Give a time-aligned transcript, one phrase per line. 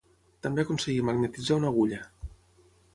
[0.45, 2.05] També aconseguí magnetitzar una agulla.